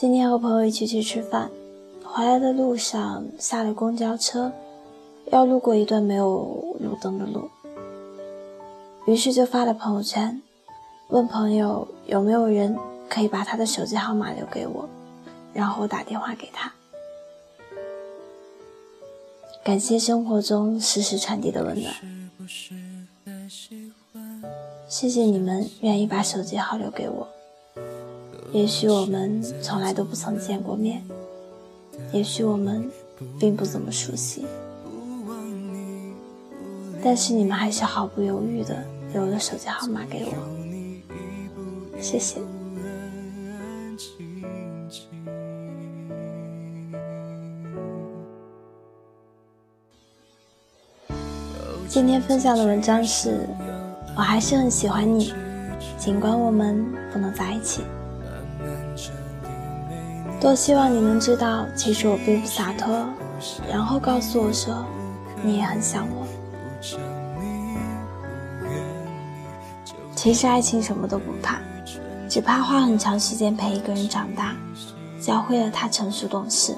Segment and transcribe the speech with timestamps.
[0.00, 1.50] 今天和朋友一起去吃饭，
[2.04, 4.52] 回来的路上下了公交车，
[5.32, 7.50] 要路过一段没有路灯的路，
[9.08, 10.40] 于是就发了朋友圈，
[11.08, 14.88] 问朋友有没有人可以把他的手机号码留给我，
[15.52, 16.72] 然后打电话给他。
[19.64, 21.92] 感谢生活中时时传递的温暖，
[24.88, 27.26] 谢谢你们愿意把手机号留给我。
[28.52, 31.02] 也许我们从来都不曾见过面，
[32.12, 32.90] 也许我们
[33.38, 34.46] 并不怎么熟悉，
[37.04, 42.40] 但是你们还是毫不犹豫的留了手机号码给我，谢谢。
[51.86, 53.46] 今天分享的文章是：
[54.16, 55.32] 我还是很喜欢你，
[55.98, 57.82] 尽管我们不能在一起。
[60.40, 63.06] 多希望你能知道，其实我并不洒脱，
[63.68, 64.84] 然后告诉我说，
[65.42, 66.26] 你也很想我。
[70.14, 71.58] 其实爱情什么都不怕，
[72.28, 74.54] 只怕花很长时间陪一个人长大，
[75.20, 76.74] 教会了他成熟懂事，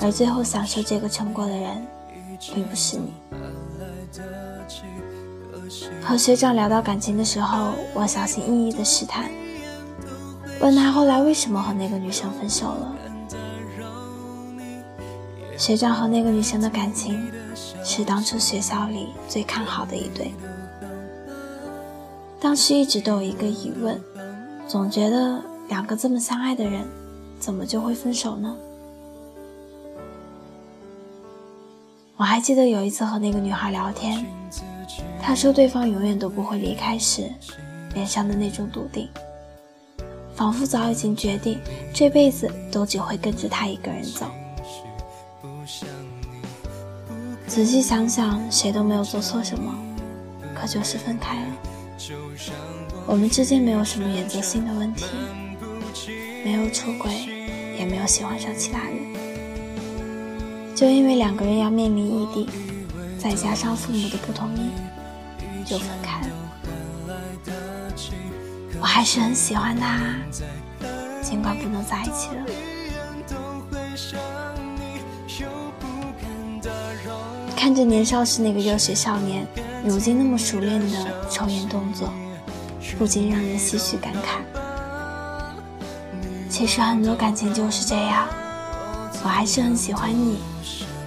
[0.00, 1.86] 而最后享受这个成果的人，
[2.54, 3.12] 并不是你。
[6.02, 9.30] 和学长聊到感情的时候，我小心翼翼的试探。
[10.60, 12.94] 问他后来为什么和那个女生分手了？
[15.56, 17.30] 学长和那个女生的感情
[17.84, 20.32] 是当初学校里最看好的一对。
[22.40, 24.00] 当时一直都有一个疑问，
[24.68, 26.86] 总觉得两个这么相爱的人，
[27.40, 28.56] 怎么就会分手呢？
[32.16, 34.24] 我还记得有一次和那个女孩聊天，
[35.20, 37.28] 她说对方永远都不会离开时，
[37.94, 39.08] 脸上的那种笃定。
[40.38, 41.58] 仿佛早已经决定，
[41.92, 44.24] 这辈子都只会跟着他一个人走。
[47.48, 49.74] 仔细想想，谁都没有做错什么，
[50.54, 51.46] 可就是分开了。
[53.04, 55.06] 我们之间没有什么原则性的问题，
[56.44, 57.10] 没有出轨，
[57.76, 58.96] 也没有喜欢上其他人，
[60.72, 62.48] 就因为两个人要面临异地，
[63.18, 64.70] 再加上父母的不同意，
[65.66, 66.28] 就分开了。
[68.80, 69.98] 我还是很喜欢他，
[71.22, 72.44] 尽管不能在一起了。
[77.56, 79.46] 看着年少时那个热血少年，
[79.84, 82.12] 如今那么熟练的抽烟动作，
[82.98, 84.38] 不禁让人唏嘘感慨。
[86.48, 88.26] 其实很多感情就是这样，
[89.24, 90.38] 我还是很喜欢你，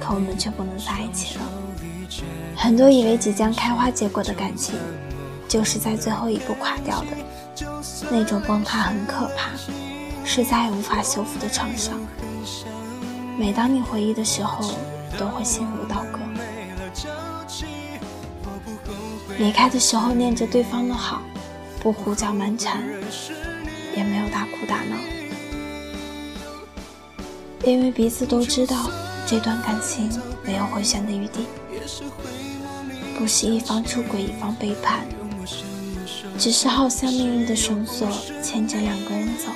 [0.00, 1.44] 可我们却不能在一起了。
[2.56, 4.76] 很多以为即将开花结果的感情，
[5.48, 7.08] 就是在最后一步垮掉的。
[8.10, 9.50] 那种崩塌很可怕，
[10.24, 11.98] 是再也无法修复的创伤。
[13.38, 14.72] 每当你回忆的时候，
[15.18, 16.20] 都会心如刀割。
[19.38, 21.20] 离开的时候念着对方的好，
[21.80, 22.82] 不胡搅蛮缠，
[23.94, 24.96] 也没有大哭大闹，
[27.64, 28.90] 因为彼此都知道
[29.26, 30.10] 这段感情
[30.42, 31.46] 没有回旋的余地，
[33.18, 35.06] 不是一方出轨，一方背叛。
[36.38, 38.08] 只是好像命运的绳索
[38.42, 39.50] 牵着两个人走，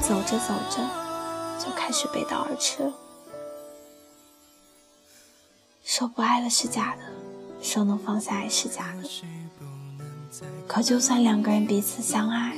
[0.00, 0.78] 走着走着
[1.58, 2.92] 就开始背道而驰了。
[5.84, 7.02] 说不爱了是假的，
[7.62, 9.08] 说能放下也是假的。
[10.66, 12.56] 可就算两个人彼此相爱，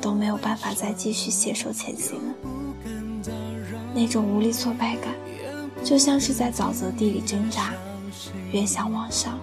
[0.00, 2.34] 都没有办法再继续携手前行了。
[3.94, 5.14] 那种无力挫败感，
[5.82, 7.72] 就像是在沼泽地里挣扎，
[8.52, 9.40] 越想往上，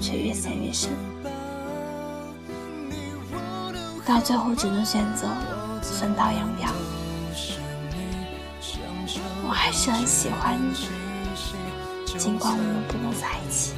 [0.00, 0.90] 却越陷越深。
[4.10, 5.28] 到最后只能选择
[5.80, 6.68] 分道扬镳。
[9.46, 10.74] 我还是很喜欢你，
[12.18, 13.74] 尽管我们不能在一起。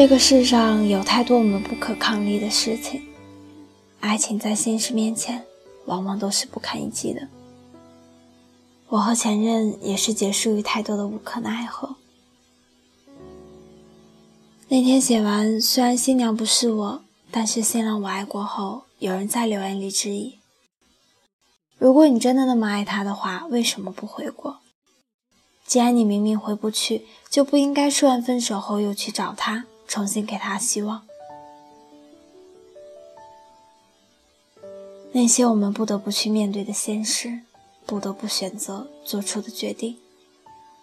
[0.00, 3.02] 这个世上有太多我们不可抗力的事情，
[4.00, 5.44] 爱情在现实面前，
[5.84, 7.28] 往往都是不堪一击的。
[8.88, 11.96] 我和前任也是结束于太多的无可奈何。
[14.68, 20.38] 那天写完，虽然新娘不是我，但是新郎我爱过后，有人在留言里质疑：
[21.76, 24.60] 如果你真的那么爱他的话，为什么不回国？
[25.66, 29.66] 既然你明明回不去，就不应该说完分手后又去找他。
[29.90, 31.02] 重新给他希望。
[35.10, 37.40] 那些我们不得不去面对的现实，
[37.84, 39.98] 不得不选择做出的决定，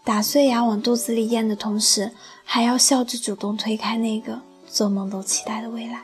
[0.03, 2.11] 打碎牙往肚子里咽的同时，
[2.43, 6.01] 还要笑着主动推开那个做梦都期待的未来。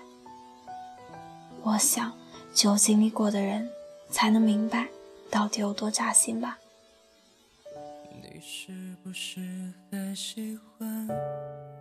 [1.63, 2.13] 我想，
[2.55, 3.69] 只有经历过的人，
[4.09, 4.87] 才能明白
[5.29, 6.57] 到底有多扎心吧。
[8.45, 9.39] 是不是
[9.89, 11.07] 还喜欢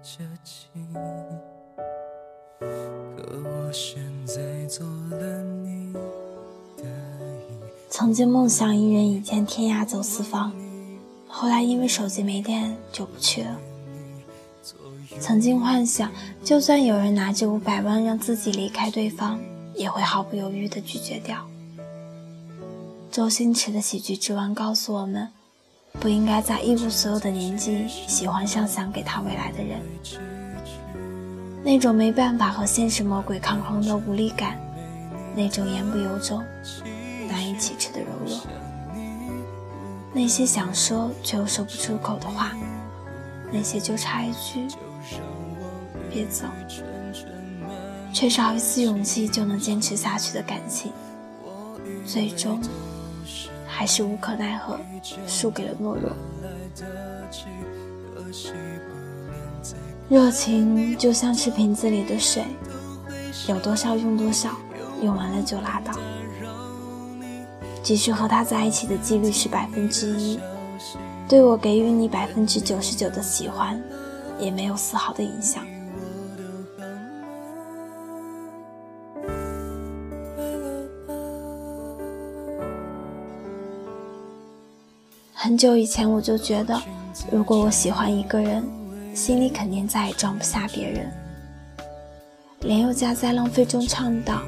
[0.01, 0.81] 这情？
[7.91, 10.53] 曾经梦想一人一剑天涯走四方，
[11.27, 13.59] 后来因为手机没电就不去了。
[15.19, 16.13] 曾经幻想，
[16.45, 19.37] 就算有人拿着五百万让自己离开对方，
[19.75, 21.45] 也会毫不犹豫地拒绝掉。
[23.11, 25.29] 周星驰的喜剧之王告诉我们，
[26.01, 29.81] 不应该在一无所有的年纪喜欢上想给他未来的人。
[31.65, 34.59] 那种没办法和现实魔鬼抗衡的无力感，
[35.37, 36.43] 那种言不由衷、
[37.29, 38.41] 难以启齿的柔弱，
[40.13, 42.51] 那些想说却又说不出口的话，
[43.53, 44.67] 那些就差一句
[46.11, 46.47] “别走”，
[48.13, 50.91] 缺少一丝勇气就能坚持下去的感情，
[52.05, 52.61] 最终
[53.75, 54.79] 还是无可奈何，
[55.27, 56.13] 输给了懦弱。
[60.09, 62.45] 热情就像是瓶子里的水，
[63.49, 64.51] 有多少用多少，
[65.03, 65.93] 用完了就拉倒。
[67.83, 70.39] 即使和他在一起的几率是百分之一，
[71.27, 73.83] 对我给予你百分之九十九的喜欢，
[74.39, 75.65] 也没有丝毫的影响。
[85.45, 86.81] 很久以前我就觉得，
[87.33, 88.65] 如果我喜欢一个人，
[89.13, 91.11] 心里肯定再也装不下别人。
[92.61, 94.41] 林宥嘉在《浪费》中唱道：“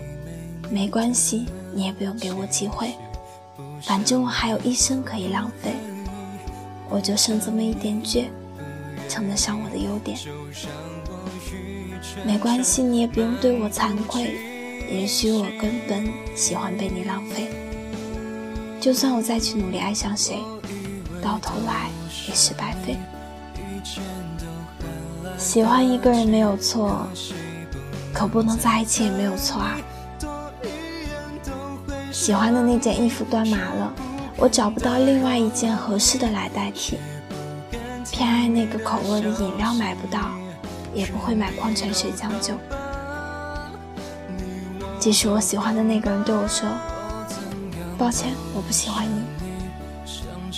[0.70, 2.92] 没关系，你也不用给我机会，
[3.82, 5.74] 反正我还有一生可以浪费，
[6.88, 8.26] 我就剩这么一点倔，
[9.08, 10.16] 称得上我的优点。
[12.24, 14.36] 没关系，你也不用对我惭愧，
[14.88, 17.48] 也许我根本喜欢被你浪费。
[18.80, 20.38] 就算我再去努力爱上谁，
[21.24, 21.88] 到头来
[22.28, 22.98] 也是白费。”
[25.38, 27.08] 喜欢一个人没有错，
[28.12, 29.76] 可不能在一起也没有错啊。
[32.12, 33.92] 喜欢的那件衣服断码了，
[34.36, 36.98] 我找不到另外一件合适的来代替。
[38.12, 40.30] 偏爱那个口味的饮料买不到，
[40.94, 42.54] 也不会买矿泉水将就。
[45.00, 46.68] 即使我喜欢的那个人对我说
[47.98, 49.23] ：“抱歉，我不喜欢你。”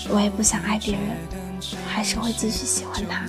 [0.09, 1.03] 我也不想爱别人，
[1.87, 3.27] 还是会继续喜欢他。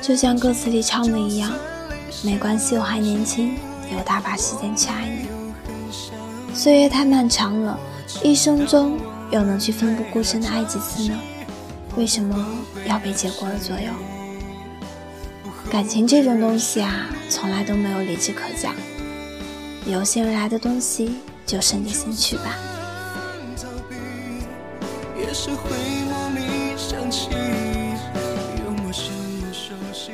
[0.00, 1.52] 就像歌词里唱的一样，
[2.22, 3.56] 没关系，我还年轻，
[3.92, 5.28] 有大把时间去爱你。
[6.54, 7.78] 岁月太漫长了，
[8.22, 8.98] 一生中
[9.30, 11.18] 又能去奋不顾身的爱几次呢？
[11.96, 12.46] 为什么
[12.86, 13.92] 要被结果而左右？
[15.70, 18.74] 感情这种东西啊，从来都没有理智可讲，
[19.86, 22.56] 有心而来的东西就顺着心去吧。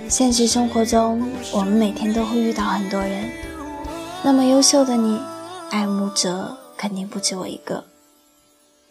[0.08, 3.28] 现实生活中，我们每天都会遇到很多人。
[4.22, 5.18] 那么优秀的你，
[5.70, 7.82] 爱慕者肯定不止我一个。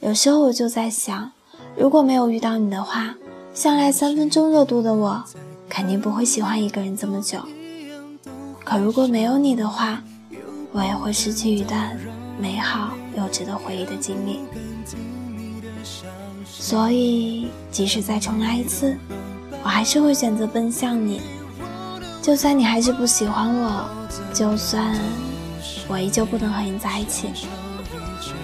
[0.01, 1.31] 有时候我就在想，
[1.77, 3.15] 如果没有遇到你的话，
[3.53, 5.23] 向来三分钟热度的我，
[5.69, 7.39] 肯定不会喜欢一个人这么久。
[8.65, 10.03] 可如果没有你的话，
[10.73, 11.97] 我也会失去一段
[12.37, 14.41] 美好又值得回忆的经历。
[16.69, 18.97] 所以，即使再重来一次。
[19.63, 21.21] 我还是会选择奔向你，
[22.21, 23.89] 就算你还是不喜欢我，
[24.33, 24.99] 就算
[25.87, 27.29] 我依旧不能和你在一起，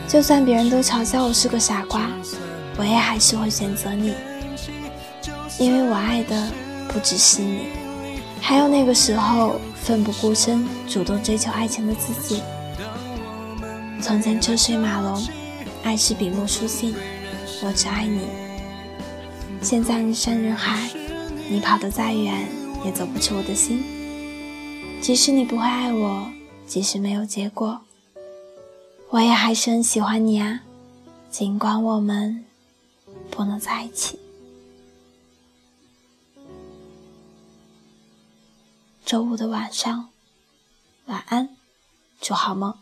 [0.08, 2.10] 就算别人都嘲笑我是个傻瓜，
[2.78, 4.14] 我也还是会选择你，
[5.60, 6.50] 因为我爱的
[6.88, 7.64] 不只是你，
[8.40, 12.42] 还有那个时候奋不顾身主动追求爱情的自己。
[14.02, 15.28] 从前车水马龙，
[15.84, 16.96] 爱是笔墨书信，
[17.66, 18.28] 我只爱你。
[19.62, 20.90] 现在人山人海。
[21.50, 22.48] 你跑得再远，
[22.86, 23.84] 也走不出我的心。
[25.02, 26.32] 即使你不会爱我，
[26.66, 27.82] 即使没有结果，
[29.10, 30.62] 我也还是很喜欢你啊。
[31.30, 32.46] 尽管我们
[33.30, 34.18] 不能在一起。
[39.06, 40.10] 周五的晚上，
[41.06, 41.50] 晚安，
[42.22, 42.74] 祝好梦。